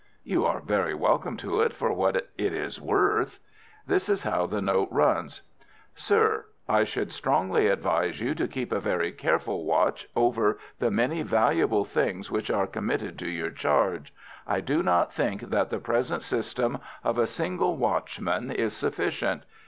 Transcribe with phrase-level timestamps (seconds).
[0.23, 3.39] "You are very welcome to it for what it is worth."
[3.85, 5.43] "This is how the note runs:
[5.93, 11.85] 'Sir,—I should strongly advise you to keep a very careful watch over the many valuable
[11.85, 14.11] things which are committed to your charge.
[14.47, 19.43] I do not think that the present system of a single watchman is sufficient.